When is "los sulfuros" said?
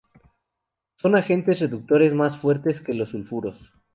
2.95-3.71